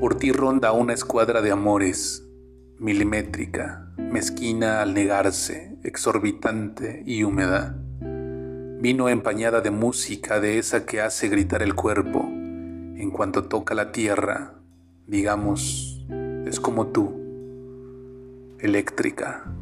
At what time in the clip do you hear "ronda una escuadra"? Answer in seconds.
0.30-1.42